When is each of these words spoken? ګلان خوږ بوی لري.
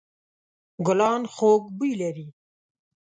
ګلان 0.85 1.21
خوږ 1.33 1.63
بوی 1.77 1.91
لري. 2.01 2.27